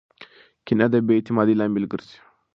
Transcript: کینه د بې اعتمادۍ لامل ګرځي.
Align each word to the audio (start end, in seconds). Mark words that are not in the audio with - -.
کینه 0.65 0.85
د 0.91 0.95
بې 1.05 1.13
اعتمادۍ 1.17 1.53
لامل 1.57 1.85
ګرځي. 1.91 2.17